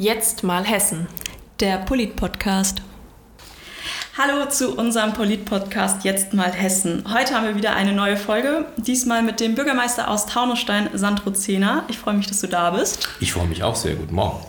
[0.00, 1.08] Jetzt mal Hessen.
[1.60, 2.80] Der Polit-Podcast.
[4.16, 7.04] Hallo zu unserem Polit-Podcast Jetzt mal Hessen.
[7.12, 11.84] Heute haben wir wieder eine neue Folge, diesmal mit dem Bürgermeister aus Taunusstein, Sandro Zehner.
[11.88, 13.10] Ich freue mich, dass du da bist.
[13.20, 13.94] Ich freue mich auch sehr.
[13.94, 14.42] Guten Morgen.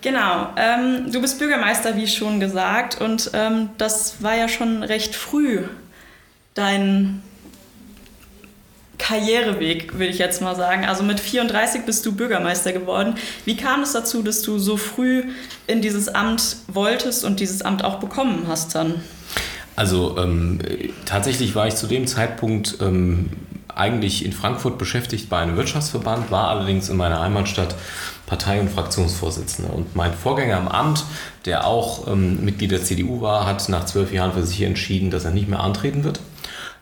[0.00, 5.14] Genau, ähm, du bist Bürgermeister, wie schon gesagt, und ähm, das war ja schon recht
[5.14, 5.64] früh
[6.54, 7.22] dein
[9.02, 10.84] Karriereweg, würde ich jetzt mal sagen.
[10.84, 13.16] Also mit 34 bist du Bürgermeister geworden.
[13.44, 15.24] Wie kam es dazu, dass du so früh
[15.66, 19.02] in dieses Amt wolltest und dieses Amt auch bekommen hast dann?
[19.74, 20.60] Also ähm,
[21.04, 23.30] tatsächlich war ich zu dem Zeitpunkt ähm,
[23.74, 27.74] eigentlich in Frankfurt beschäftigt bei einem Wirtschaftsverband, war allerdings in meiner Heimatstadt
[28.26, 29.72] Partei- und Fraktionsvorsitzender.
[29.74, 31.04] Und mein Vorgänger am Amt,
[31.44, 35.24] der auch ähm, Mitglied der CDU war, hat nach zwölf Jahren für sich entschieden, dass
[35.24, 36.20] er nicht mehr antreten wird.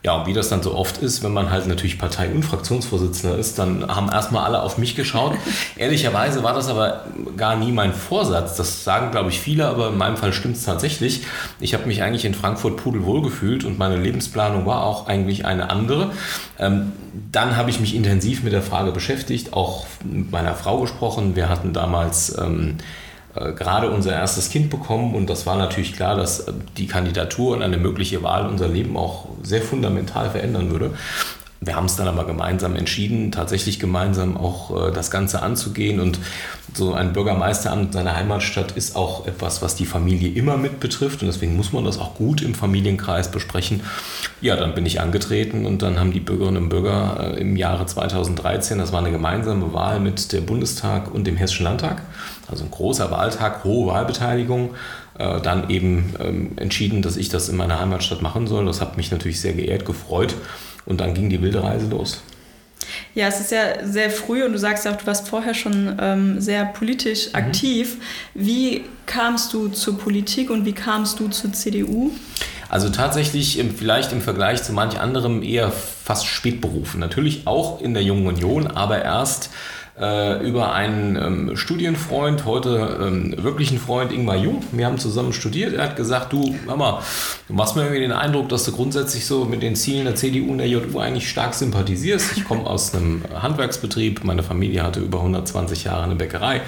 [0.03, 3.37] Ja, und wie das dann so oft ist, wenn man halt natürlich Partei- und Fraktionsvorsitzender
[3.37, 5.37] ist, dann haben erstmal alle auf mich geschaut.
[5.75, 7.05] Ehrlicherweise war das aber
[7.37, 8.55] gar nie mein Vorsatz.
[8.55, 11.21] Das sagen, glaube ich, viele, aber in meinem Fall stimmt es tatsächlich.
[11.59, 15.69] Ich habe mich eigentlich in Frankfurt pudelwohl gefühlt und meine Lebensplanung war auch eigentlich eine
[15.69, 16.11] andere.
[16.57, 16.93] Ähm,
[17.31, 21.35] dann habe ich mich intensiv mit der Frage beschäftigt, auch mit meiner Frau gesprochen.
[21.35, 22.35] Wir hatten damals...
[22.39, 22.83] Ähm, äh,
[23.33, 27.63] gerade unser erstes Kind bekommen und das war natürlich klar, dass äh, die Kandidatur und
[27.63, 30.93] eine mögliche Wahl unser Leben auch sehr fundamental verändern würde.
[31.63, 35.99] Wir haben es dann aber gemeinsam entschieden, tatsächlich gemeinsam auch äh, das Ganze anzugehen.
[35.99, 36.17] Und
[36.73, 41.21] so ein Bürgermeisteramt seiner Heimatstadt ist auch etwas, was die Familie immer mit betrifft.
[41.21, 43.81] Und deswegen muss man das auch gut im Familienkreis besprechen.
[44.41, 48.79] Ja, dann bin ich angetreten und dann haben die Bürgerinnen und Bürger im Jahre 2013,
[48.79, 52.01] das war eine gemeinsame Wahl mit dem Bundestag und dem Hessischen Landtag,
[52.49, 54.71] also ein großer Wahltag, hohe Wahlbeteiligung,
[55.19, 58.65] äh, dann eben ähm, entschieden, dass ich das in meiner Heimatstadt machen soll.
[58.65, 60.33] Das hat mich natürlich sehr geehrt, gefreut.
[60.85, 62.21] Und dann ging die wilde Reise los.
[63.13, 65.97] Ja, es ist ja sehr früh und du sagst ja auch, du warst vorher schon
[65.99, 67.35] ähm, sehr politisch mhm.
[67.35, 67.97] aktiv.
[68.33, 72.11] Wie kamst du zur Politik und wie kamst du zur CDU?
[72.69, 77.01] Also tatsächlich vielleicht im Vergleich zu manch anderem eher fast spät berufen.
[77.01, 79.49] Natürlich auch in der Jungen Union, aber erst
[80.01, 84.63] äh, über einen ähm, Studienfreund, heute ähm, wirklichen Freund Ingmar Jung.
[84.71, 85.73] Wir haben zusammen studiert.
[85.73, 87.01] Er hat gesagt, du, Mama,
[87.47, 90.51] du machst mir irgendwie den Eindruck, dass du grundsätzlich so mit den Zielen der CDU
[90.51, 92.35] und der JU eigentlich stark sympathisierst.
[92.35, 94.23] Ich komme aus einem Handwerksbetrieb.
[94.23, 96.61] Meine Familie hatte über 120 Jahre eine Bäckerei.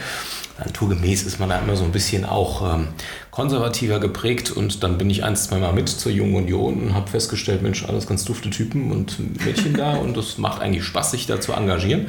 [0.63, 2.89] Naturgemäß ist man da immer so ein bisschen auch ähm,
[3.31, 7.09] konservativer geprägt und dann bin ich ein, zwei Mal mit zur Jungen Union und habe
[7.09, 11.25] festgestellt, Mensch, alles ganz dufte Typen und Mädchen da und das macht eigentlich Spaß, sich
[11.25, 12.07] da zu engagieren.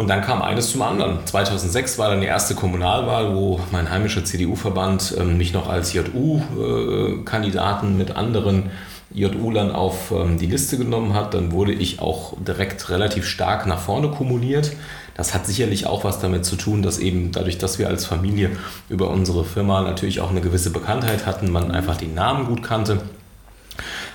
[0.00, 1.18] Und dann kam eines zum anderen.
[1.26, 7.86] 2006 war dann die erste Kommunalwahl, wo mein heimischer CDU-Verband ähm, mich noch als JU-Kandidaten
[7.86, 8.70] äh, mit anderen
[9.12, 11.34] JU-Lern auf ähm, die Liste genommen hat.
[11.34, 14.72] Dann wurde ich auch direkt relativ stark nach vorne kumuliert.
[15.18, 18.52] Das hat sicherlich auch was damit zu tun, dass eben dadurch, dass wir als Familie
[18.88, 23.02] über unsere Firma natürlich auch eine gewisse Bekanntheit hatten, man einfach den Namen gut kannte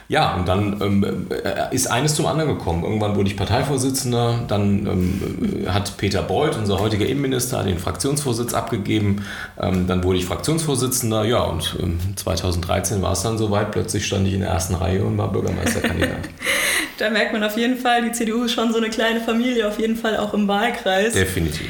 [0.07, 2.83] ja, und dann ähm, äh, ist eines zum anderen gekommen.
[2.83, 9.25] Irgendwann wurde ich Parteivorsitzender, dann ähm, hat Peter Beuth, unser heutiger Innenminister, den Fraktionsvorsitz abgegeben.
[9.59, 11.75] Ähm, dann wurde ich Fraktionsvorsitzender, ja, und
[12.15, 13.71] 2013 ähm, war es dann soweit.
[13.71, 16.29] Plötzlich stand ich in der ersten Reihe und war Bürgermeisterkandidat.
[16.99, 19.79] da merkt man auf jeden Fall, die CDU ist schon so eine kleine Familie, auf
[19.79, 21.13] jeden Fall auch im Wahlkreis.
[21.13, 21.67] Definitiv.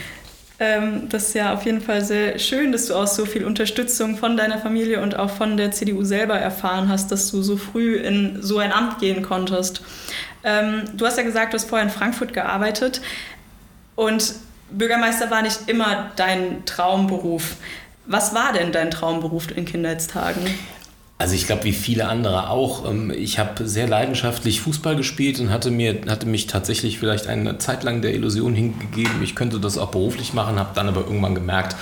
[0.57, 4.17] Ähm, das ist ja auf jeden Fall sehr schön, dass du auch so viel Unterstützung
[4.17, 7.95] von deiner Familie und auch von der CDU selber erfahren hast, dass du so früh
[7.97, 9.81] in so ein Amt gehen konntest.
[10.43, 13.01] Ähm, du hast ja gesagt, du hast vorher in Frankfurt gearbeitet
[13.95, 14.35] und
[14.71, 17.55] Bürgermeister war nicht immer dein Traumberuf.
[18.05, 20.43] Was war denn dein Traumberuf in Kindheitstagen?
[21.17, 22.89] Also ich glaube, wie viele andere auch.
[22.89, 27.57] Ähm, ich habe sehr leidenschaftlich Fußball gespielt und hatte, mir, hatte mich tatsächlich vielleicht eine
[27.57, 31.33] Zeit lang der Illusion hingegeben, ich könnte das auch beruflich machen, habe dann aber irgendwann
[31.33, 31.77] gemerkt,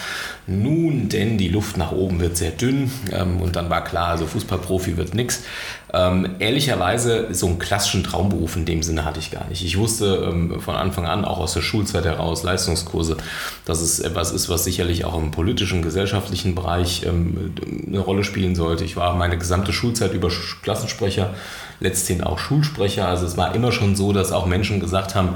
[0.45, 4.27] nun denn die Luft nach oben wird sehr dünn ähm, und dann war klar, also
[4.27, 5.43] Fußballprofi wird nichts.
[5.95, 9.63] Ähm, ehrlicherweise, so einen klassischen Traumberuf in dem Sinne hatte ich gar nicht.
[9.63, 13.17] Ich wusste ähm, von Anfang an, auch aus der Schulzeit heraus, Leistungskurse,
[13.65, 17.53] dass es etwas ist, was sicherlich auch im politischen, gesellschaftlichen Bereich ähm,
[17.85, 18.83] eine Rolle spielen sollte.
[18.83, 20.29] Ich war meine gesamte Schulzeit über
[20.63, 21.35] Klassensprecher,
[21.79, 23.07] letztendlich auch Schulsprecher.
[23.07, 25.35] Also es war immer schon so, dass auch Menschen gesagt haben,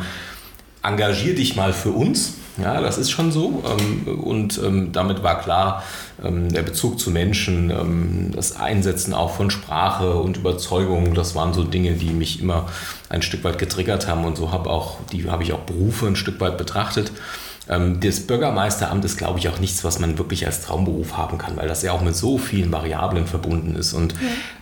[0.82, 2.34] engagier dich mal für uns.
[2.62, 3.64] Ja, das ist schon so.
[3.68, 5.84] Ähm, und ähm, damit war klar,
[6.24, 11.64] ähm, der Bezug zu Menschen, das Einsetzen auch von Sprache und Überzeugung, das waren so
[11.64, 12.68] Dinge, die mich immer
[13.10, 14.26] ein Stück weit getriggert haben.
[14.26, 17.12] Und so habe auch, die habe ich auch Berufe ein Stück weit betrachtet.
[17.70, 21.58] Ähm, das Bürgermeisteramt ist, glaube ich, auch nichts, was man wirklich als Traumberuf haben kann,
[21.58, 23.94] weil das ja auch mit so vielen Variablen verbunden ist.
[23.94, 24.14] Und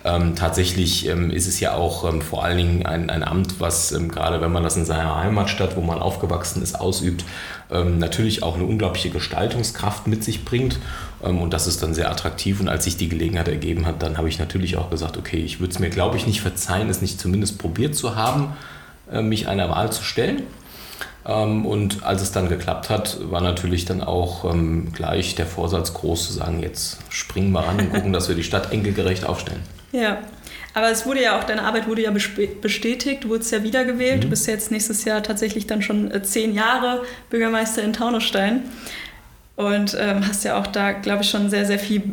[0.04, 0.16] ja.
[0.16, 3.92] ähm, tatsächlich ähm, ist es ja auch ähm, vor allen Dingen ein, ein Amt, was
[3.92, 7.25] ähm, gerade wenn man das in seiner Heimatstadt, wo man aufgewachsen ist, ausübt,
[7.72, 10.80] ähm, natürlich auch eine unglaubliche Gestaltungskraft mit sich bringt.
[11.19, 12.60] und das ist dann sehr attraktiv.
[12.60, 15.60] Und als sich die Gelegenheit ergeben hat, dann habe ich natürlich auch gesagt, okay, ich
[15.60, 18.54] würde es mir, glaube ich, nicht verzeihen, es nicht zumindest probiert zu haben,
[19.12, 20.44] äh, mich einer Wahl zu stellen.
[21.25, 25.94] Ähm, und als es dann geklappt hat, war natürlich dann auch ähm, gleich der Vorsatz
[25.94, 29.62] groß zu sagen, jetzt springen wir ran und gucken, dass wir die Stadt enkelgerecht aufstellen.
[29.92, 30.18] Ja,
[30.74, 34.18] aber es wurde ja auch, deine Arbeit wurde ja bestätigt, du wurdest ja wiedergewählt.
[34.18, 34.22] Mhm.
[34.22, 38.63] Du bist jetzt nächstes Jahr tatsächlich dann schon äh, zehn Jahre Bürgermeister in Taunusstein
[39.56, 42.04] und ähm, hast ja auch da, glaube ich, schon sehr, sehr viel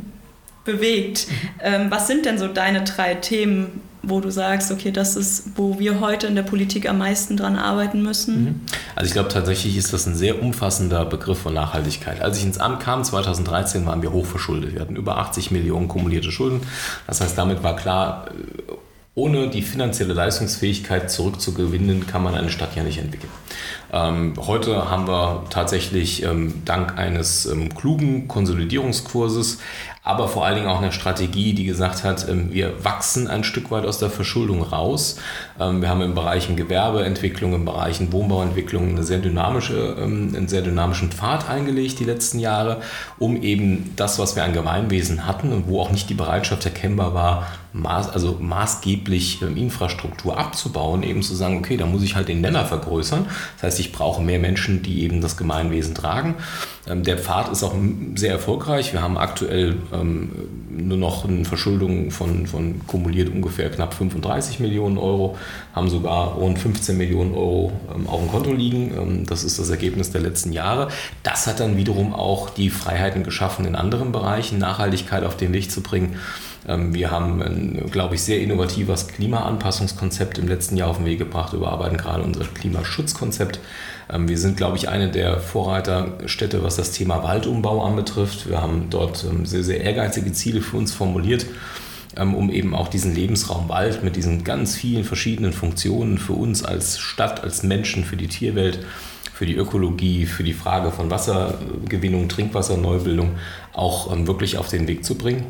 [0.64, 1.26] bewegt.
[1.28, 1.34] Mhm.
[1.60, 5.78] Ähm, was sind denn so deine drei Themen, wo du sagst, okay, das ist, wo
[5.78, 8.44] wir heute in der Politik am meisten dran arbeiten müssen?
[8.44, 8.60] Mhm.
[8.96, 12.20] Also ich glaube tatsächlich ist das ein sehr umfassender Begriff von Nachhaltigkeit.
[12.20, 14.74] Als ich ins Amt kam, 2013, waren wir hochverschuldet.
[14.74, 16.60] Wir hatten über 80 Millionen kumulierte Schulden.
[17.06, 18.26] Das heißt, damit war klar,
[19.14, 23.30] ohne die finanzielle Leistungsfähigkeit zurückzugewinnen, kann man eine Stadt ja nicht entwickeln.
[23.92, 29.58] Ähm, heute haben wir tatsächlich ähm, dank eines ähm, klugen Konsolidierungskurses
[30.04, 33.70] aber vor allen Dingen auch eine Strategie, die gesagt hat, ähm, wir wachsen ein Stück
[33.70, 35.18] weit aus der Verschuldung raus.
[35.60, 40.62] Ähm, wir haben im Bereich Gewerbeentwicklung, im Bereich Wohnbauentwicklung eine sehr dynamische, ähm, einen sehr
[40.62, 42.80] dynamischen Pfad eingelegt die letzten Jahre,
[43.18, 47.14] um eben das, was wir an Gemeinwesen hatten und wo auch nicht die Bereitschaft erkennbar
[47.14, 52.40] war, maß, also maßgeblich Infrastruktur abzubauen, eben zu sagen, okay, da muss ich halt den
[52.40, 53.26] Nenner vergrößern.
[53.56, 56.34] Das heißt, ich brauche mehr Menschen, die eben das Gemeinwesen tragen.
[56.86, 57.74] Der Pfad ist auch
[58.16, 58.92] sehr erfolgreich.
[58.92, 60.30] Wir haben aktuell ähm,
[60.70, 65.36] nur noch eine Verschuldung von, von kumuliert ungefähr knapp 35 Millionen Euro,
[65.74, 68.92] haben sogar rund 15 Millionen Euro ähm, auf dem Konto liegen.
[68.96, 70.88] Ähm, das ist das Ergebnis der letzten Jahre.
[71.22, 75.70] Das hat dann wiederum auch die Freiheiten geschaffen, in anderen Bereichen Nachhaltigkeit auf den Weg
[75.70, 76.16] zu bringen.
[76.68, 81.18] Ähm, wir haben ein, glaube ich, sehr innovatives Klimaanpassungskonzept im letzten Jahr auf den Weg
[81.18, 83.60] gebracht, überarbeiten gerade unser Klimaschutzkonzept.
[84.10, 88.48] Ähm, wir sind, glaube ich, eine der Vorreiterstädte, was das Thema Waldumbau anbetrifft.
[88.48, 91.46] Wir haben dort ähm, sehr, sehr ehrgeizige Ziele für uns formuliert
[92.14, 96.98] um eben auch diesen Lebensraum Wald mit diesen ganz vielen verschiedenen Funktionen für uns als
[96.98, 98.80] Stadt, als Menschen, für die Tierwelt,
[99.32, 103.30] für die Ökologie, für die Frage von Wassergewinnung, Trinkwasserneubildung
[103.72, 105.46] auch wirklich auf den Weg zu bringen.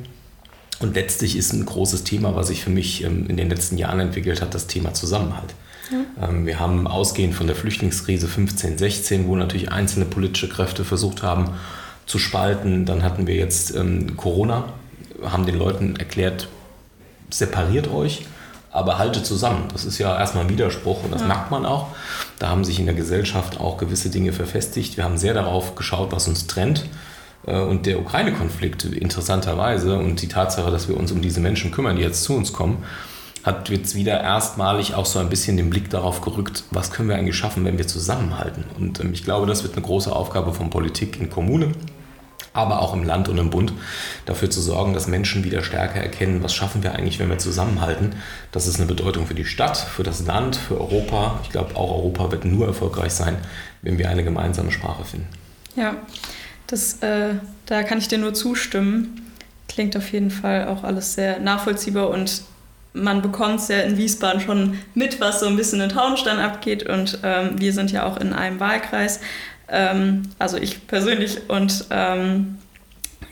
[0.82, 4.00] Und letztlich ist ein großes Thema, was sich für mich ähm, in den letzten Jahren
[4.00, 5.54] entwickelt hat, das Thema Zusammenhalt.
[5.90, 6.28] Ja.
[6.28, 11.22] Ähm, wir haben ausgehend von der Flüchtlingskrise 15, 16, wo natürlich einzelne politische Kräfte versucht
[11.22, 11.50] haben
[12.06, 12.84] zu spalten.
[12.84, 14.64] Dann hatten wir jetzt ähm, Corona,
[15.22, 16.48] haben den Leuten erklärt,
[17.30, 18.26] separiert euch,
[18.70, 19.64] aber haltet zusammen.
[19.72, 21.28] Das ist ja erstmal ein Widerspruch und das ja.
[21.28, 21.88] merkt man auch.
[22.38, 24.96] Da haben sich in der Gesellschaft auch gewisse Dinge verfestigt.
[24.96, 26.86] Wir haben sehr darauf geschaut, was uns trennt.
[27.46, 31.96] Äh, und der Ukraine-Konflikt interessanterweise und die Tatsache, dass wir uns um diese Menschen kümmern,
[31.96, 32.84] die jetzt zu uns kommen,
[33.42, 37.16] hat jetzt wieder erstmalig auch so ein bisschen den Blick darauf gerückt, was können wir
[37.16, 38.64] eigentlich schaffen, wenn wir zusammenhalten.
[38.78, 41.74] Und ähm, ich glaube, das wird eine große Aufgabe von Politik in Kommunen,
[42.54, 43.72] aber auch im Land und im Bund,
[44.26, 48.14] dafür zu sorgen, dass Menschen wieder stärker erkennen, was schaffen wir eigentlich, wenn wir zusammenhalten.
[48.52, 51.40] Das ist eine Bedeutung für die Stadt, für das Land, für Europa.
[51.42, 53.38] Ich glaube, auch Europa wird nur erfolgreich sein,
[53.80, 55.28] wenn wir eine gemeinsame Sprache finden.
[55.74, 55.96] Ja,
[56.72, 57.34] das, äh,
[57.66, 59.30] da kann ich dir nur zustimmen.
[59.68, 62.42] Klingt auf jeden Fall auch alles sehr nachvollziehbar und
[62.94, 66.88] man bekommt es ja in Wiesbaden schon mit, was so ein bisschen in Taunstein abgeht.
[66.88, 69.20] Und ähm, wir sind ja auch in einem Wahlkreis,
[69.68, 71.48] ähm, also ich persönlich.
[71.48, 72.58] Und ähm,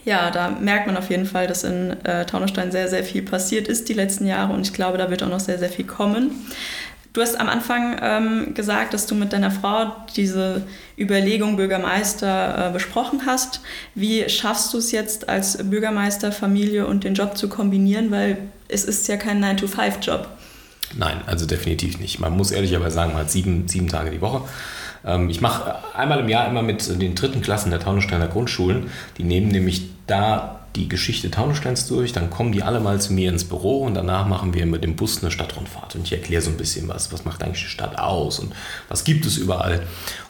[0.05, 3.69] ja, da merkt man auf jeden Fall, dass in äh, Taunusstein sehr, sehr viel passiert
[3.69, 4.53] ist die letzten Jahre.
[4.53, 6.31] Und ich glaube, da wird auch noch sehr, sehr viel kommen.
[7.12, 10.62] Du hast am Anfang ähm, gesagt, dass du mit deiner Frau diese
[10.97, 13.61] Überlegung Bürgermeister äh, besprochen hast.
[13.97, 18.12] Wie schaffst du es jetzt als Bürgermeister, Familie und den Job zu kombinieren?
[18.12, 18.38] Weil
[18.69, 20.29] es ist ja kein 9-to-5-Job.
[20.97, 22.21] Nein, also definitiv nicht.
[22.21, 24.43] Man muss ehrlicherweise sagen, man hat sieben, sieben Tage die Woche.
[25.05, 28.88] Ähm, ich mache einmal im Jahr immer mit den dritten Klassen der Taunussteiner Grundschulen.
[29.19, 33.29] Die nehmen nämlich da die Geschichte Taunussteins durch, dann kommen die alle mal zu mir
[33.29, 36.50] ins Büro und danach machen wir mit dem Bus eine Stadtrundfahrt und ich erkläre so
[36.50, 38.53] ein bisschen was, was macht eigentlich die Stadt aus und
[38.89, 39.83] was gibt es überall.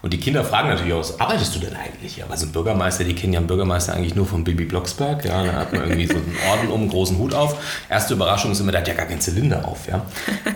[0.03, 2.17] Und die Kinder fragen natürlich auch, was arbeitest du denn eigentlich?
[2.17, 5.27] Ja, weil so ein Bürgermeister, die kennen ja einen Bürgermeister eigentlich nur von Bibi Blocksberg,
[5.27, 7.57] ja, da hat man irgendwie so einen Orden um, einen großen Hut auf.
[7.91, 10.07] Erste Überraschung ist immer, der hat ja gar keinen Zylinder auf, ja.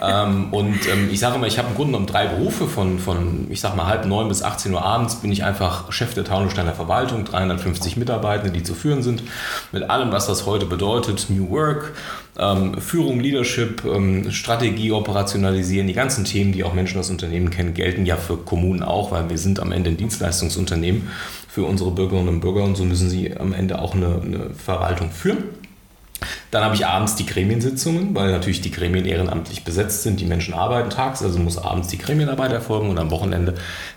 [0.02, 3.46] ähm, und ähm, ich sage immer, ich habe im Grunde genommen drei Berufe, von, von
[3.50, 6.72] ich sag mal halb neun bis 18 Uhr abends bin ich einfach Chef der Taunussteiner
[6.72, 9.22] Verwaltung, 350 Mitarbeitende, die zu führen sind,
[9.74, 11.92] mit allem, was das heute bedeutet, New Work,
[12.38, 17.74] ähm, Führung, Leadership, ähm, Strategie, Operationalisieren, die ganzen Themen, die auch Menschen aus Unternehmen kennen,
[17.74, 21.10] gelten ja für Kommunen auch, weil wir sind am Ende ein Dienstleistungsunternehmen
[21.48, 25.10] für unsere Bürgerinnen und Bürger und so müssen sie am Ende auch eine, eine Verwaltung
[25.10, 25.44] führen.
[26.54, 30.20] Dann habe ich abends die Gremiensitzungen, weil natürlich die Gremien ehrenamtlich besetzt sind.
[30.20, 33.54] Die Menschen arbeiten tags, also muss abends die Gremienarbeit erfolgen und am Wochenende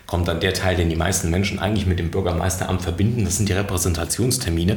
[0.08, 3.24] kommt dann der Teil, den die meisten Menschen eigentlich mit dem Bürgermeisteramt verbinden.
[3.24, 4.74] Das sind die Repräsentationstermine.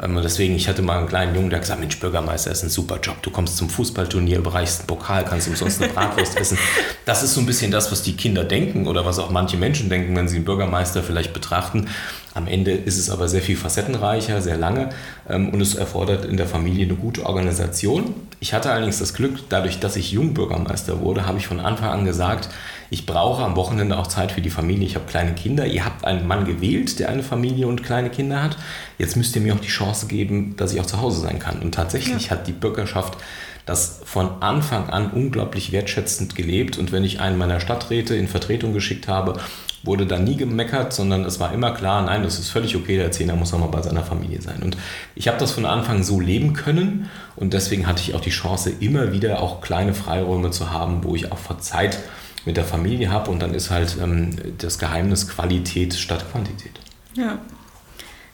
[0.00, 3.00] Ähm, deswegen, ich hatte mal einen kleinen Jungen, der gesagt Mensch, Bürgermeister ist ein super
[3.02, 3.20] Job.
[3.22, 6.56] Du kommst zum Fußballturnier, überreichst einen Pokal, kannst umsonst eine Bratwurst essen.
[7.04, 9.88] Das ist so ein bisschen das, was die Kinder denken oder was auch manche Menschen
[9.88, 11.88] denken, wenn sie einen Bürgermeister vielleicht betrachten.
[12.34, 14.90] Am Ende ist es aber sehr viel facettenreicher, sehr lange
[15.28, 18.14] ähm, und es erfordert in der Familie eine gute Organisation.
[18.40, 22.04] Ich hatte allerdings das Glück, dadurch, dass ich Jungbürgermeister wurde, habe ich von Anfang an
[22.04, 22.48] gesagt,
[22.90, 24.86] ich brauche am Wochenende auch Zeit für die Familie.
[24.86, 25.66] Ich habe kleine Kinder.
[25.66, 28.56] Ihr habt einen Mann gewählt, der eine Familie und kleine Kinder hat.
[28.98, 31.60] Jetzt müsst ihr mir auch die Chance geben, dass ich auch zu Hause sein kann.
[31.60, 32.30] Und tatsächlich ja.
[32.30, 33.18] hat die Bürgerschaft
[33.66, 36.76] das von Anfang an unglaublich wertschätzend gelebt.
[36.78, 39.40] Und wenn ich einen meiner Stadträte in Vertretung geschickt habe,
[39.84, 43.06] wurde da nie gemeckert, sondern es war immer klar, nein, das ist völlig okay, der
[43.06, 44.62] Erzähler muss nochmal bei seiner Familie sein.
[44.62, 44.76] Und
[45.14, 48.72] ich habe das von Anfang so leben können und deswegen hatte ich auch die Chance,
[48.80, 51.98] immer wieder auch kleine Freiräume zu haben, wo ich auch Zeit
[52.44, 56.72] mit der Familie habe und dann ist halt ähm, das Geheimnis Qualität statt Quantität.
[57.14, 57.38] Ja,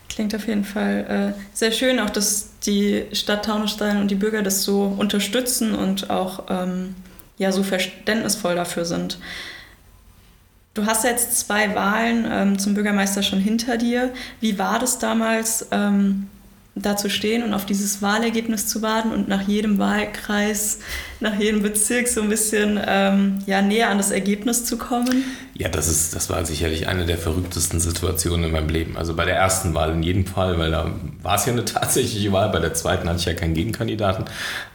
[0.09, 4.42] klingt auf jeden Fall äh, sehr schön, auch dass die Stadt Taunusstein und die Bürger
[4.42, 6.95] das so unterstützen und auch ähm,
[7.38, 9.19] ja, so verständnisvoll dafür sind.
[10.75, 14.12] Du hast jetzt zwei Wahlen ähm, zum Bürgermeister schon hinter dir.
[14.41, 15.67] Wie war das damals?
[15.73, 16.29] Ähm,
[16.77, 20.79] da zu stehen und auf dieses Wahlergebnis zu warten und nach jedem Wahlkreis,
[21.19, 25.25] nach jedem Bezirk so ein bisschen ähm, ja, näher an das Ergebnis zu kommen?
[25.55, 28.97] Ja, das, ist, das war sicherlich eine der verrücktesten Situationen in meinem Leben.
[28.97, 30.91] Also bei der ersten Wahl in jedem Fall, weil da
[31.23, 34.25] war es ja eine tatsächliche Wahl, bei der zweiten hatte ich ja keinen Gegenkandidaten,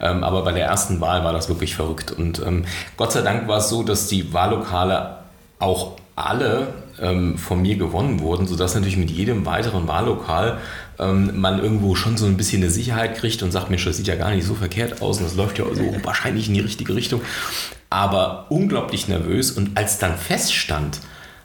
[0.00, 2.12] ähm, aber bei der ersten Wahl war das wirklich verrückt.
[2.12, 5.15] Und ähm, Gott sei Dank war es so, dass die Wahllokale
[5.58, 10.58] auch alle ähm, von mir gewonnen wurden, sodass natürlich mit jedem weiteren Wahllokal
[10.98, 14.06] ähm, man irgendwo schon so ein bisschen eine Sicherheit kriegt und sagt, Mensch, das sieht
[14.06, 16.94] ja gar nicht so verkehrt aus und das läuft ja so wahrscheinlich in die richtige
[16.94, 17.20] Richtung.
[17.90, 21.00] Aber unglaublich nervös und als dann feststand,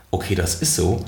[0.10, 1.06] okay, das ist so,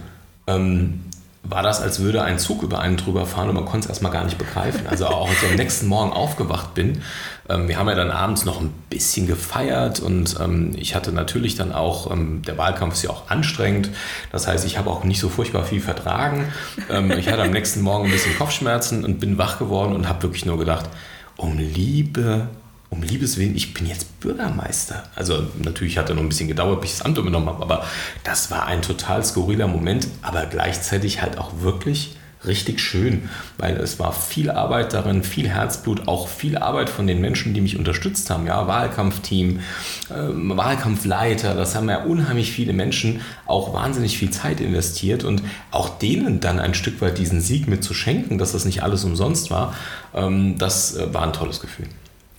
[0.47, 1.01] ähm,
[1.43, 4.13] war das, als würde ein Zug über einen drüber fahren und man konnte es erstmal
[4.13, 4.87] gar nicht begreifen.
[4.87, 7.01] Also auch als ich am nächsten Morgen aufgewacht bin,
[7.49, 11.55] ähm, wir haben ja dann abends noch ein bisschen gefeiert und ähm, ich hatte natürlich
[11.55, 13.89] dann auch, ähm, der Wahlkampf ist ja auch anstrengend,
[14.31, 16.45] das heißt, ich habe auch nicht so furchtbar viel vertragen.
[16.89, 20.23] Ähm, ich hatte am nächsten Morgen ein bisschen Kopfschmerzen und bin wach geworden und habe
[20.23, 20.89] wirklich nur gedacht,
[21.35, 22.47] um Liebe
[22.93, 25.03] um Liebes Willen, ich bin jetzt Bürgermeister.
[25.15, 27.85] Also natürlich hat er noch ein bisschen gedauert, bis ich das Amt übernommen habe, aber
[28.23, 33.99] das war ein total skurriler Moment, aber gleichzeitig halt auch wirklich richtig schön, weil es
[33.99, 38.29] war viel Arbeit darin, viel Herzblut, auch viel Arbeit von den Menschen, die mich unterstützt
[38.29, 38.45] haben.
[38.45, 39.61] Ja, Wahlkampfteam,
[40.09, 45.97] äh, Wahlkampfleiter, das haben ja unheimlich viele Menschen auch wahnsinnig viel Zeit investiert und auch
[45.97, 49.73] denen dann ein Stück weit diesen Sieg mitzuschenken, dass das nicht alles umsonst war,
[50.13, 51.87] ähm, das äh, war ein tolles Gefühl.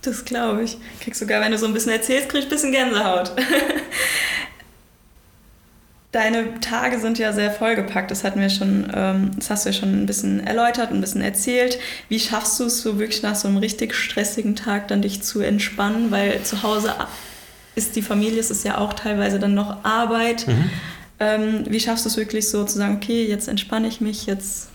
[0.05, 0.77] Das glaube ich.
[1.01, 3.31] Kriegst sogar, wenn du so ein bisschen erzählst, kriegst du ein bisschen Gänsehaut.
[6.11, 8.09] Deine Tage sind ja sehr vollgepackt.
[8.09, 11.21] Das hatten wir schon, ähm, das hast du ja schon ein bisschen erläutert, ein bisschen
[11.21, 11.77] erzählt.
[12.07, 15.41] Wie schaffst du es so wirklich nach so einem richtig stressigen Tag dann dich zu
[15.41, 16.11] entspannen?
[16.11, 16.93] Weil zu Hause
[17.75, 20.47] ist die Familie, es ist ja auch teilweise dann noch Arbeit.
[20.47, 20.69] Mhm.
[21.19, 24.69] Ähm, wie schaffst du es wirklich so zu sagen, okay, jetzt entspanne ich mich, jetzt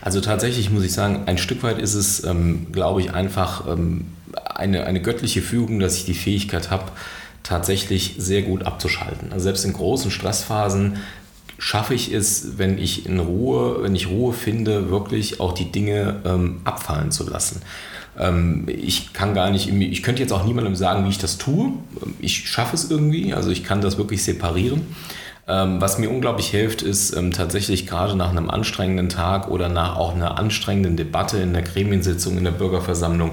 [0.00, 4.06] also tatsächlich muss ich sagen, ein Stück weit ist es, ähm, glaube ich, einfach ähm,
[4.54, 6.84] eine, eine göttliche Fügung, dass ich die Fähigkeit habe,
[7.42, 9.32] tatsächlich sehr gut abzuschalten.
[9.32, 10.98] Also selbst in großen Stressphasen
[11.58, 16.16] schaffe ich es, wenn ich in Ruhe, wenn ich Ruhe finde, wirklich auch die Dinge
[16.24, 17.62] ähm, abfallen zu lassen.
[18.18, 21.72] Ähm, ich kann gar nicht, ich könnte jetzt auch niemandem sagen, wie ich das tue.
[22.18, 24.82] Ich schaffe es irgendwie, also ich kann das wirklich separieren.
[25.48, 29.96] Ähm, was mir unglaublich hilft, ist ähm, tatsächlich gerade nach einem anstrengenden Tag oder nach
[29.96, 33.32] auch einer anstrengenden Debatte in der Gremiensitzung, in der Bürgerversammlung,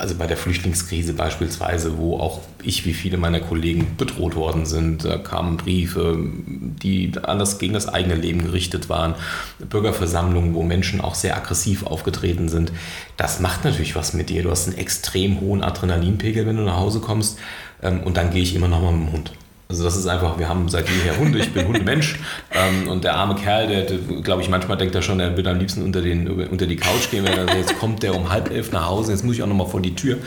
[0.00, 5.04] also bei der Flüchtlingskrise beispielsweise, wo auch ich wie viele meiner Kollegen bedroht worden sind.
[5.04, 9.14] Da kamen Briefe, die alles gegen das eigene Leben gerichtet waren.
[9.58, 12.72] Bürgerversammlungen, wo Menschen auch sehr aggressiv aufgetreten sind.
[13.18, 14.42] Das macht natürlich was mit dir.
[14.42, 17.38] Du hast einen extrem hohen Adrenalinpegel, wenn du nach Hause kommst.
[17.82, 19.32] Ähm, und dann gehe ich immer noch mal mit dem Hund.
[19.70, 22.18] Also das ist einfach, wir haben seit jeher Hunde, ich bin Hundemensch
[22.50, 25.48] ähm, und der arme Kerl, der, der glaube ich, manchmal denkt er schon, er würde
[25.48, 28.30] am liebsten unter, den, unter die Couch gehen, wenn er sagt, jetzt kommt der um
[28.30, 30.18] halb elf nach Hause, jetzt muss ich auch nochmal vor die Tür.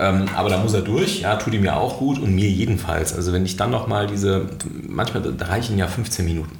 [0.00, 3.14] Ähm, aber da muss er durch, ja, tut ihm ja auch gut und mir jedenfalls.
[3.14, 4.46] Also wenn ich dann nochmal diese,
[4.82, 6.58] manchmal reichen ja 15 Minuten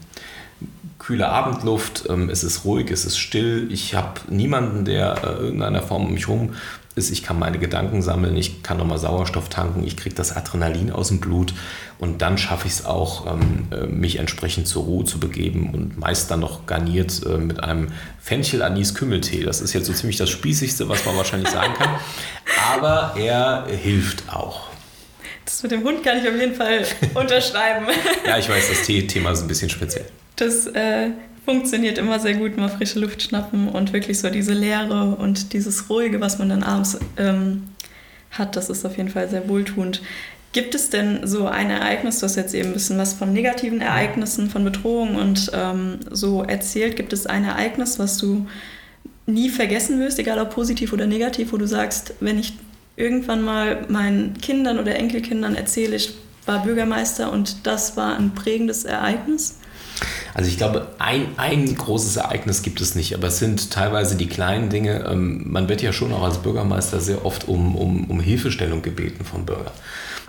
[1.00, 3.68] kühle Abendluft, ähm, es ist ruhig, es ist still.
[3.70, 6.50] Ich habe niemanden, der äh, irgendeiner Form um mich herum
[6.98, 7.10] ist.
[7.10, 11.08] Ich kann meine Gedanken sammeln, ich kann nochmal Sauerstoff tanken, ich kriege das Adrenalin aus
[11.08, 11.54] dem Blut
[11.98, 15.98] und dann schaffe ich es auch, ähm, äh, mich entsprechend zur Ruhe zu begeben und
[15.98, 17.88] meist dann noch garniert äh, mit einem
[18.20, 19.44] Fenchel-Anis-Kümmeltee.
[19.44, 21.90] Das ist jetzt so ziemlich das Spießigste, was man wahrscheinlich sagen kann.
[22.72, 24.68] Aber er hilft auch.
[25.44, 27.86] Das mit dem Hund kann ich auf jeden Fall unterschreiben.
[28.26, 30.04] ja, ich weiß, das Thema ist ein bisschen speziell.
[30.36, 31.10] Das äh,
[31.48, 35.88] funktioniert immer sehr gut, mal frische Luft schnappen und wirklich so diese Leere und dieses
[35.88, 37.68] Ruhige, was man dann abends ähm,
[38.30, 40.02] hat, das ist auf jeden Fall sehr wohltuend.
[40.52, 44.50] Gibt es denn so ein Ereignis, du jetzt eben ein bisschen was von negativen Ereignissen,
[44.50, 48.46] von Bedrohungen und ähm, so erzählt, gibt es ein Ereignis, was du
[49.24, 52.52] nie vergessen wirst, egal ob positiv oder negativ, wo du sagst, wenn ich
[52.96, 56.12] irgendwann mal meinen Kindern oder Enkelkindern erzähle, ich
[56.44, 59.54] war Bürgermeister und das war ein prägendes Ereignis?
[60.34, 64.28] Also ich glaube, ein, ein großes Ereignis gibt es nicht, aber es sind teilweise die
[64.28, 65.04] kleinen Dinge.
[65.10, 69.24] Ähm, man wird ja schon auch als Bürgermeister sehr oft um, um, um Hilfestellung gebeten
[69.24, 69.72] vom Bürger.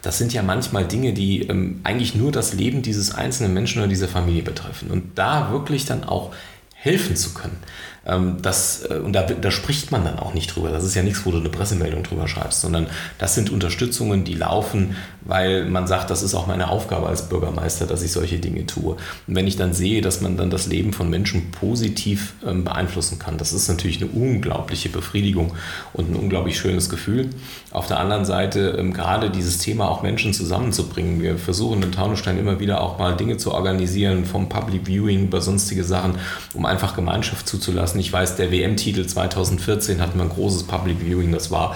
[0.01, 3.89] Das sind ja manchmal Dinge, die ähm, eigentlich nur das Leben dieses einzelnen Menschen oder
[3.89, 4.89] dieser Familie betreffen.
[4.91, 6.31] Und da wirklich dann auch
[6.73, 7.57] helfen zu können.
[8.05, 10.69] Ähm, das, äh, und da, da, spricht man dann auch nicht drüber.
[10.69, 12.87] Das ist ja nichts, wo du eine Pressemeldung drüber schreibst, sondern
[13.17, 17.85] das sind Unterstützungen, die laufen, weil man sagt, das ist auch meine Aufgabe als Bürgermeister,
[17.85, 18.93] dass ich solche Dinge tue.
[19.27, 23.19] Und wenn ich dann sehe, dass man dann das Leben von Menschen positiv ähm, beeinflussen
[23.19, 25.53] kann, das ist natürlich eine unglaubliche Befriedigung
[25.93, 27.29] und ein unglaublich schönes Gefühl.
[27.71, 31.21] Auf der anderen Seite ähm, gerade dieses Thema auch Menschen zusammenzubringen.
[31.21, 35.41] Wir versuchen in Taunusstein immer wieder auch mal Dinge zu organisieren, vom Public Viewing über
[35.41, 36.15] sonstige Sachen,
[36.53, 37.88] um einfach Gemeinschaft zuzulassen.
[37.97, 41.75] Ich weiß, der WM-Titel 2014 hatten wir ein großes Public Viewing, das war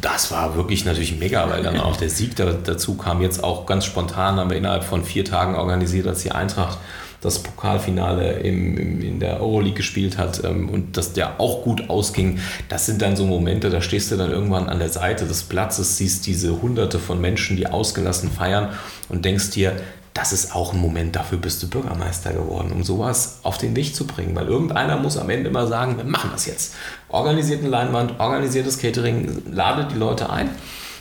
[0.00, 3.22] das war wirklich natürlich mega, weil dann auch der Sieg da, dazu kam.
[3.22, 6.78] Jetzt auch ganz spontan haben wir innerhalb von vier Tagen organisiert, als die Eintracht
[7.24, 11.88] das Pokalfinale im, im, in der Euroleague gespielt hat ähm, und das der auch gut
[11.88, 12.38] ausging.
[12.68, 15.96] Das sind dann so Momente, da stehst du dann irgendwann an der Seite des Platzes,
[15.96, 18.68] siehst diese hunderte von Menschen, die ausgelassen feiern
[19.08, 19.72] und denkst dir,
[20.14, 23.96] das ist auch ein Moment, dafür bist du Bürgermeister geworden, um sowas auf den Weg
[23.96, 24.34] zu bringen.
[24.36, 26.74] Weil irgendeiner muss am Ende immer sagen, wir machen das jetzt.
[27.08, 30.50] Organisierten Leinwand, organisiertes Catering, lade die Leute ein.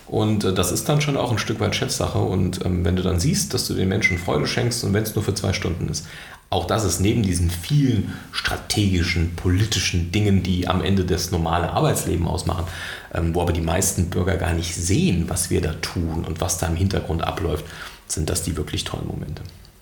[0.07, 2.17] Und äh, das ist dann schon auch ein Stück weit Chefsache.
[2.17, 5.13] Und ähm, wenn du dann siehst, dass du den Menschen Freude schenkst und wenn es
[5.13, 6.07] nur für zwei Stunden ist,
[6.49, 12.27] auch das ist neben diesen vielen strategischen, politischen Dingen, die am Ende das normale Arbeitsleben
[12.27, 12.65] ausmachen,
[13.13, 16.57] ähm, wo aber die meisten Bürger gar nicht sehen, was wir da tun und was
[16.57, 17.65] da im Hintergrund abläuft,
[18.07, 19.41] sind das die wirklich tollen Momente.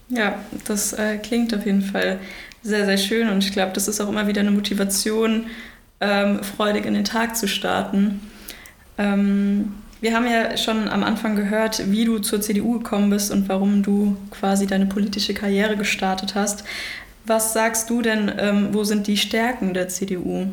[0.09, 2.19] Ja, das äh, klingt auf jeden Fall
[2.63, 5.47] sehr, sehr schön und ich glaube, das ist auch immer wieder eine Motivation,
[5.99, 8.19] ähm, freudig in den Tag zu starten.
[8.97, 13.47] Ähm, wir haben ja schon am Anfang gehört, wie du zur CDU gekommen bist und
[13.47, 16.63] warum du quasi deine politische Karriere gestartet hast.
[17.25, 20.47] Was sagst du denn, ähm, wo sind die Stärken der CDU?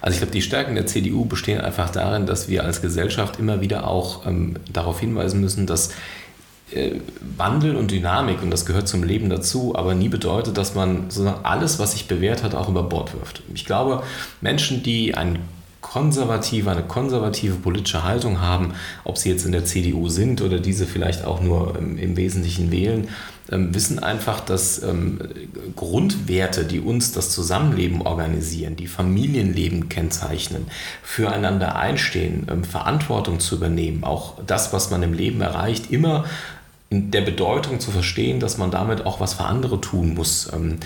[0.00, 3.60] Also ich glaube, die Stärken der CDU bestehen einfach darin, dass wir als Gesellschaft immer
[3.60, 5.90] wieder auch ähm, darauf hinweisen müssen, dass
[7.36, 11.08] Wandel und Dynamik, und das gehört zum Leben dazu, aber nie bedeutet, dass man
[11.44, 13.42] alles, was sich bewährt hat, auch über Bord wirft.
[13.54, 14.02] Ich glaube,
[14.40, 15.38] Menschen, die ein
[15.80, 18.74] konservative, eine konservative politische Haltung haben,
[19.04, 22.72] ob sie jetzt in der CDU sind oder diese vielleicht auch nur im, im Wesentlichen
[22.72, 23.08] wählen,
[23.52, 25.20] ähm, wissen einfach, dass ähm,
[25.76, 30.66] Grundwerte, die uns das Zusammenleben organisieren, die Familienleben kennzeichnen,
[31.04, 36.24] füreinander einstehen, ähm, Verantwortung zu übernehmen, auch das, was man im Leben erreicht, immer
[36.88, 40.52] in der Bedeutung zu verstehen, dass man damit auch was für andere tun muss.
[40.52, 40.78] Ähm,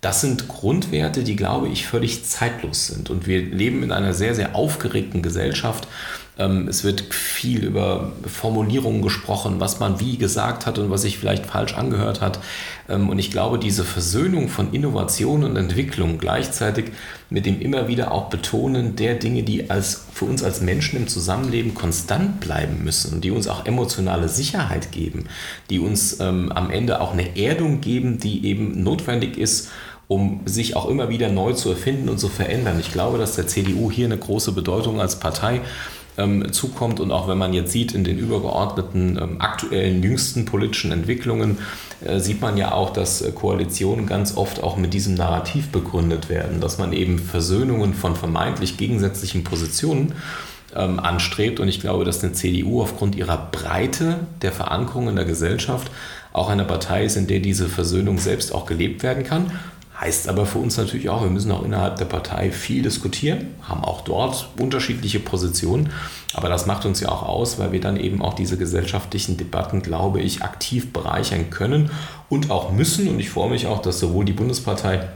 [0.00, 3.08] das sind Grundwerte, die, glaube ich, völlig zeitlos sind.
[3.08, 5.88] Und wir leben in einer sehr, sehr aufgeregten Gesellschaft.
[6.36, 11.18] Ähm, es wird viel über Formulierungen gesprochen, was man wie gesagt hat und was sich
[11.18, 12.40] vielleicht falsch angehört hat.
[12.88, 16.86] Ähm, und ich glaube, diese Versöhnung von Innovation und Entwicklung gleichzeitig
[17.30, 21.08] mit dem immer wieder auch Betonen der Dinge, die als, für uns als Menschen im
[21.08, 25.26] Zusammenleben konstant bleiben müssen und die uns auch emotionale Sicherheit geben,
[25.70, 29.70] die uns ähm, am Ende auch eine Erdung geben, die eben notwendig ist,
[30.08, 32.78] um sich auch immer wieder neu zu erfinden und zu verändern.
[32.78, 35.60] Ich glaube, dass der CDU hier eine große Bedeutung als Partei
[36.16, 37.00] ähm, zukommt.
[37.00, 41.58] Und auch wenn man jetzt sieht in den übergeordneten ähm, aktuellen jüngsten politischen Entwicklungen,
[42.04, 46.28] äh, sieht man ja auch, dass äh, Koalitionen ganz oft auch mit diesem Narrativ begründet
[46.28, 50.12] werden, dass man eben Versöhnungen von vermeintlich gegensätzlichen Positionen
[50.74, 51.60] ähm, anstrebt.
[51.60, 55.90] Und ich glaube, dass eine CDU aufgrund ihrer Breite der Verankerung in der Gesellschaft
[56.32, 59.52] auch eine Partei ist, in der diese Versöhnung selbst auch gelebt werden kann
[60.00, 63.84] Heißt aber für uns natürlich auch, wir müssen auch innerhalb der Partei viel diskutieren, haben
[63.84, 65.90] auch dort unterschiedliche Positionen.
[66.32, 69.82] Aber das macht uns ja auch aus, weil wir dann eben auch diese gesellschaftlichen Debatten,
[69.82, 71.90] glaube ich, aktiv bereichern können
[72.28, 73.08] und auch müssen.
[73.08, 75.08] Und ich freue mich auch, dass sowohl die Bundespartei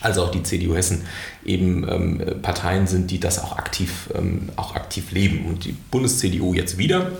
[0.00, 1.02] als auch die CDU Hessen
[1.44, 5.46] eben ähm, Parteien sind, die das auch aktiv, ähm, auch aktiv leben.
[5.46, 7.10] Und die Bundes-CDU jetzt wieder.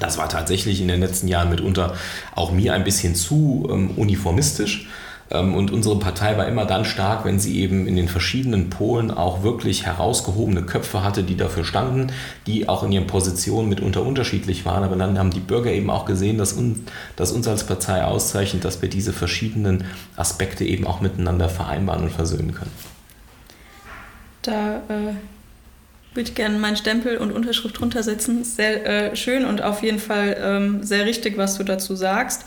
[0.00, 1.94] Das war tatsächlich in den letzten Jahren mitunter
[2.34, 4.88] auch mir ein bisschen zu ähm, uniformistisch.
[5.30, 9.10] Ähm, und unsere Partei war immer dann stark, wenn sie eben in den verschiedenen Polen
[9.10, 12.12] auch wirklich herausgehobene Köpfe hatte, die dafür standen,
[12.46, 14.84] die auch in ihren Positionen mitunter unterschiedlich waren.
[14.84, 16.78] Aber dann haben die Bürger eben auch gesehen, dass uns,
[17.16, 19.84] dass uns als Partei auszeichnet, dass wir diese verschiedenen
[20.16, 22.72] Aspekte eben auch miteinander vereinbaren und versöhnen können.
[24.42, 25.14] Da äh,
[26.14, 28.44] würde ich gerne meinen Stempel und Unterschrift drunter setzen.
[28.44, 32.44] Sehr äh, schön und auf jeden Fall ähm, sehr richtig, was du dazu sagst.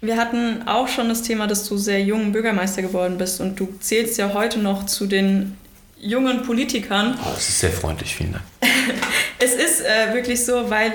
[0.00, 3.68] Wir hatten auch schon das Thema, dass du sehr jung Bürgermeister geworden bist und du
[3.80, 5.56] zählst ja heute noch zu den
[6.00, 7.18] jungen Politikern.
[7.20, 8.44] Oh, das ist sehr freundlich, vielen Dank.
[9.40, 10.92] es ist äh, wirklich so, weil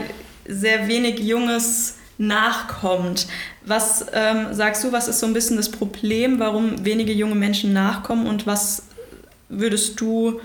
[0.48, 3.28] sehr wenig Junges nachkommt.
[3.66, 7.74] Was ähm, sagst du, was ist so ein bisschen das Problem, warum wenige junge Menschen
[7.74, 8.84] nachkommen und was
[9.50, 10.40] würdest du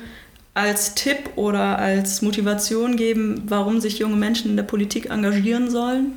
[0.55, 6.14] als Tipp oder als Motivation geben, warum sich junge Menschen in der Politik engagieren sollen?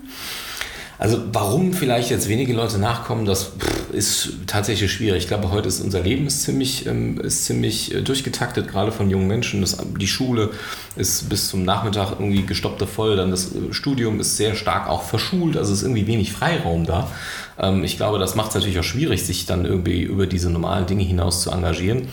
[1.01, 3.53] Also warum vielleicht jetzt wenige Leute nachkommen, das
[3.91, 5.23] ist tatsächlich schwierig.
[5.23, 9.09] Ich glaube, heute ist unser Leben ist ziemlich, ähm, ist ziemlich äh, durchgetaktet, gerade von
[9.09, 9.61] jungen Menschen.
[9.61, 10.51] Das, die Schule
[10.95, 13.15] ist bis zum Nachmittag irgendwie gestoppte voll.
[13.15, 15.57] Dann das äh, Studium ist sehr stark auch verschult.
[15.57, 17.09] Also ist irgendwie wenig Freiraum da.
[17.57, 20.85] Ähm, ich glaube, das macht es natürlich auch schwierig, sich dann irgendwie über diese normalen
[20.85, 22.09] Dinge hinaus zu engagieren.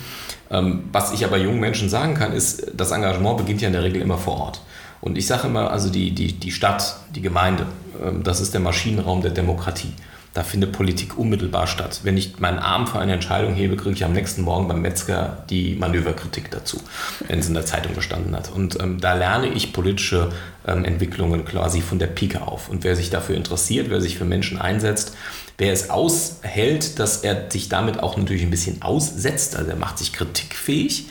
[0.50, 3.84] Ähm, was ich aber jungen Menschen sagen kann, ist, das Engagement beginnt ja in der
[3.84, 4.62] Regel immer vor Ort.
[5.00, 7.66] Und ich sage immer, also die, die, die Stadt, die Gemeinde,
[8.02, 9.92] ähm, das ist der Maschinenraum der Demokratie.
[10.34, 12.00] Da findet Politik unmittelbar statt.
[12.04, 15.44] Wenn ich meinen Arm für eine Entscheidung hebe, kriege ich am nächsten Morgen beim Metzger
[15.48, 16.80] die Manöverkritik dazu,
[17.26, 18.50] wenn es in der Zeitung gestanden hat.
[18.50, 20.30] Und ähm, da lerne ich politische
[20.68, 22.68] ähm, Entwicklungen quasi von der Pike auf.
[22.68, 25.16] Und wer sich dafür interessiert, wer sich für Menschen einsetzt,
[25.56, 29.98] wer es aushält, dass er sich damit auch natürlich ein bisschen aussetzt, also er macht
[29.98, 31.06] sich kritikfähig,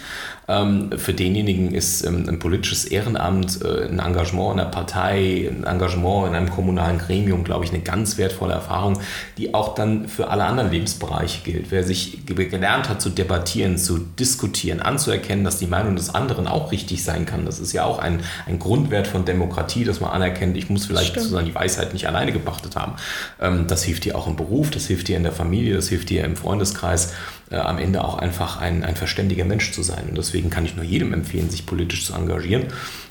[0.49, 5.65] ähm, für denjenigen ist ähm, ein politisches Ehrenamt, äh, ein Engagement in der Partei, ein
[5.65, 8.99] Engagement in einem kommunalen Gremium, glaube ich, eine ganz wertvolle Erfahrung,
[9.37, 11.69] die auch dann für alle anderen Lebensbereiche gilt.
[11.69, 16.71] Wer sich gelernt hat zu debattieren, zu diskutieren, anzuerkennen, dass die Meinung des anderen auch
[16.71, 20.57] richtig sein kann, das ist ja auch ein, ein Grundwert von Demokratie, dass man anerkennt,
[20.57, 22.93] ich muss vielleicht sozusagen die Weisheit nicht alleine gepachtet haben.
[23.41, 26.09] Ähm, das hilft dir auch im Beruf, das hilft dir in der Familie, das hilft
[26.09, 27.13] dir im Freundeskreis
[27.49, 30.09] äh, am Ende auch einfach ein, ein verständiger Mensch zu sein.
[30.09, 32.65] Und deswegen kann ich nur jedem empfehlen, sich politisch zu engagieren.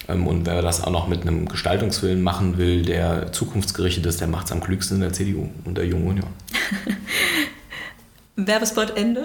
[0.09, 4.29] Ähm, und wer das auch noch mit einem Gestaltungswillen machen will, der zukunftsgerichtet ist, der
[4.29, 6.29] macht es am klügsten in der CDU und der Jungen Union.
[8.37, 9.25] Werbespot Ende.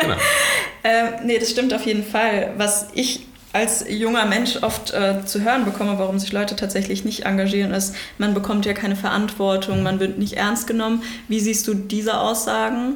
[0.00, 0.14] Genau.
[0.84, 2.52] äh, nee, das stimmt auf jeden Fall.
[2.56, 7.24] Was ich als junger Mensch oft äh, zu hören bekomme, warum sich Leute tatsächlich nicht
[7.24, 11.04] engagieren, ist, man bekommt ja keine Verantwortung, man wird nicht ernst genommen.
[11.28, 12.94] Wie siehst du diese Aussagen?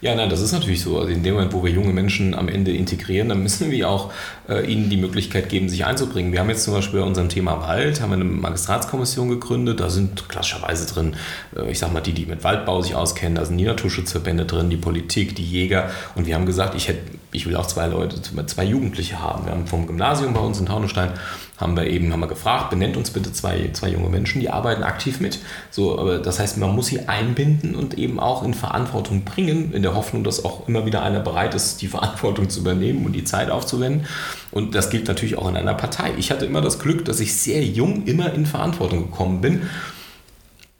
[0.00, 0.98] Ja, nein, das ist natürlich so.
[0.98, 4.10] Also in dem Moment, wo wir junge Menschen am Ende integrieren, dann müssen wir auch
[4.48, 6.32] äh, ihnen die Möglichkeit geben, sich einzubringen.
[6.32, 9.78] Wir haben jetzt zum Beispiel bei unserem Thema Wald, haben eine Magistratskommission gegründet.
[9.78, 11.14] Da sind klassischerweise drin,
[11.54, 14.70] äh, ich sag mal, die, die mit Waldbau sich auskennen, da sind die Naturschutzverbände drin,
[14.70, 15.90] die Politik, die Jäger.
[16.16, 19.44] Und wir haben gesagt, ich, hätte, ich will auch zwei Leute, zwei Jugendliche haben.
[19.44, 21.10] Wir haben vom Gymnasium bei uns in Taunusstein
[21.58, 24.82] haben wir eben haben wir gefragt, benennt uns bitte zwei, zwei junge Menschen, die arbeiten
[24.82, 25.38] aktiv mit.
[25.70, 29.94] So, das heißt, man muss sie einbinden und eben auch in Verantwortung bringen, in der
[29.94, 33.50] Hoffnung, dass auch immer wieder einer bereit ist, die Verantwortung zu übernehmen und die Zeit
[33.50, 34.06] aufzuwenden.
[34.50, 36.12] Und das gilt natürlich auch in einer Partei.
[36.16, 39.62] Ich hatte immer das Glück, dass ich sehr jung immer in Verantwortung gekommen bin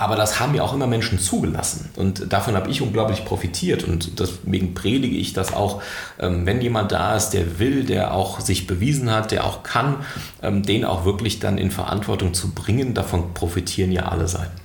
[0.00, 1.90] aber das haben ja auch immer Menschen zugelassen.
[1.94, 3.84] Und davon habe ich unglaublich profitiert.
[3.84, 5.82] Und deswegen predige ich das auch,
[6.18, 9.96] ähm, wenn jemand da ist, der will, der auch sich bewiesen hat, der auch kann,
[10.42, 12.94] ähm, den auch wirklich dann in Verantwortung zu bringen.
[12.94, 14.56] Davon profitieren ja alle Seiten.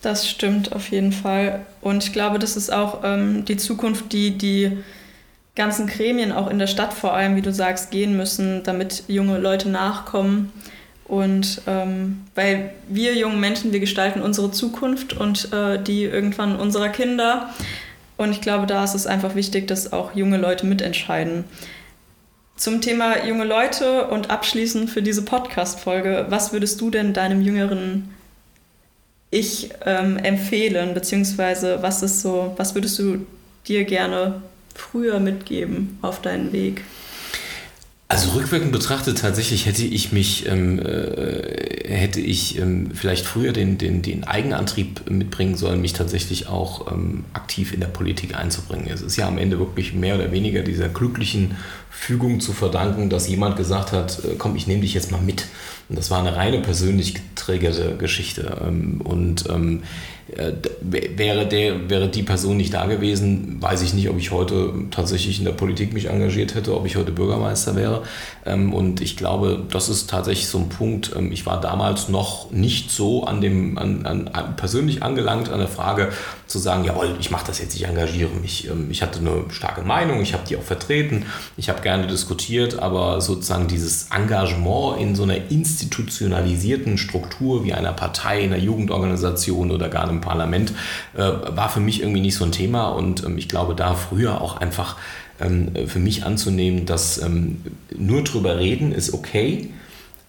[0.00, 1.66] Das stimmt auf jeden Fall.
[1.82, 4.78] Und ich glaube, das ist auch ähm, die Zukunft, die die
[5.56, 9.36] ganzen Gremien auch in der Stadt vor allem, wie du sagst, gehen müssen, damit junge
[9.36, 10.54] Leute nachkommen
[11.08, 16.90] und ähm, weil wir jungen Menschen, wir gestalten unsere Zukunft und äh, die irgendwann unserer
[16.90, 17.52] Kinder.
[18.18, 21.44] Und ich glaube, da ist es einfach wichtig, dass auch junge Leute mitentscheiden.
[22.56, 28.10] Zum Thema junge Leute und abschließend für diese Podcast-Folge, was würdest du denn deinem jüngeren
[29.30, 30.92] Ich ähm, empfehlen?
[30.92, 33.24] Beziehungsweise was ist so, was würdest du
[33.66, 34.42] dir gerne
[34.74, 36.82] früher mitgeben auf deinen Weg?
[38.10, 43.76] Also rückwirkend betrachtet tatsächlich hätte ich mich, ähm, äh, hätte ich ähm, vielleicht früher den,
[43.76, 48.88] den, den Eigenantrieb mitbringen sollen, mich tatsächlich auch ähm, aktiv in der Politik einzubringen.
[48.88, 51.56] Es ist ja am Ende wirklich mehr oder weniger dieser glücklichen
[51.90, 55.44] Fügung zu verdanken, dass jemand gesagt hat, äh, komm, ich nehme dich jetzt mal mit.
[55.90, 58.58] Und das war eine reine persönlich getriggerte Geschichte.
[58.66, 59.86] Ähm, und ähm, äh,
[60.80, 65.38] wäre, der, wäre die Person nicht da gewesen, weiß ich nicht, ob ich heute tatsächlich
[65.38, 68.02] in der Politik mich engagiert hätte, ob ich heute Bürgermeister wäre.
[68.44, 71.12] Ähm, und ich glaube, das ist tatsächlich so ein Punkt.
[71.16, 75.68] Ähm, ich war damals noch nicht so an dem, an, an persönlich angelangt an der
[75.68, 76.10] Frage
[76.46, 78.68] zu sagen, jawohl, ich mache das jetzt, ich engagiere mich.
[78.68, 81.24] Ähm, ich hatte eine starke Meinung, ich habe die auch vertreten,
[81.56, 87.92] ich habe gerne diskutiert, aber sozusagen dieses Engagement in so einer institutionalisierten Struktur wie einer
[87.92, 90.72] Partei, einer Jugendorganisation oder gar einem im Parlament,
[91.14, 92.88] äh, war für mich irgendwie nicht so ein Thema.
[92.88, 94.96] Und ähm, ich glaube, da früher auch einfach
[95.40, 97.62] ähm, für mich anzunehmen, dass ähm,
[97.96, 99.70] nur drüber reden ist okay.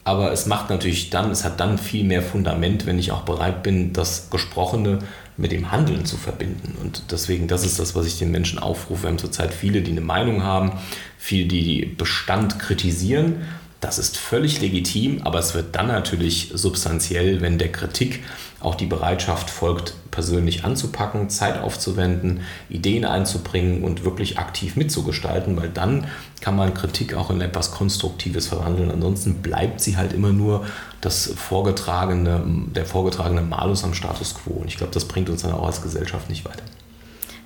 [0.04, 3.62] Aber es macht natürlich dann, es hat dann viel mehr Fundament, wenn ich auch bereit
[3.64, 5.00] bin, das Gesprochene
[5.38, 6.76] mit dem Handeln zu verbinden.
[6.82, 9.04] Und deswegen, das ist das, was ich den Menschen aufrufe.
[9.04, 10.74] Wir haben zurzeit viele, die eine Meinung haben,
[11.18, 13.44] viele, die Bestand kritisieren.
[13.82, 18.24] Das ist völlig legitim, aber es wird dann natürlich substanziell, wenn der Kritik
[18.62, 25.70] auch die Bereitschaft folgt, persönlich anzupacken, Zeit aufzuwenden, Ideen einzubringen und wirklich aktiv mitzugestalten, weil
[25.70, 26.08] dann
[26.42, 28.92] kann man Kritik auch in etwas Konstruktives verwandeln.
[28.92, 30.66] Ansonsten bleibt sie halt immer nur
[31.02, 32.44] das vorgetragene,
[32.76, 34.54] der vorgetragene Malus am Status quo.
[34.56, 36.64] Und ich glaube, das bringt uns dann auch als Gesellschaft nicht weiter.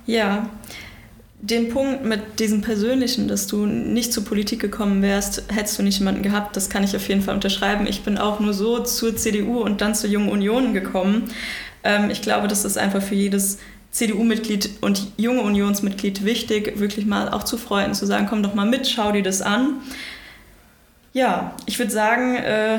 [0.06, 0.48] Ja,
[1.46, 5.98] den Punkt mit diesem Persönlichen, dass du nicht zur Politik gekommen wärst, hättest du nicht
[5.98, 7.86] jemanden gehabt, das kann ich auf jeden Fall unterschreiben.
[7.86, 11.30] Ich bin auch nur so zur CDU und dann zur Jungen Union gekommen.
[11.82, 13.58] Ähm, ich glaube, das ist einfach für jedes
[13.90, 18.66] CDU-Mitglied und junge Unionsmitglied wichtig, wirklich mal auch zu Freunden zu sagen, komm doch mal
[18.66, 19.82] mit, schau dir das an.
[21.12, 22.78] Ja, ich würde sagen, äh,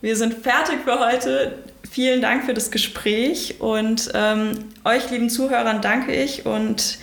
[0.00, 1.58] wir sind fertig für heute.
[1.88, 4.52] Vielen Dank für das Gespräch und ähm,
[4.84, 6.98] euch, lieben Zuhörern, danke ich und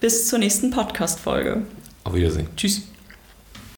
[0.00, 1.62] bis zur nächsten Podcast-Folge.
[2.04, 2.48] Auf Wiedersehen.
[2.56, 2.82] Tschüss.